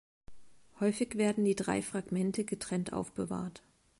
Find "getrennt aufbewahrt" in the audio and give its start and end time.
2.43-3.61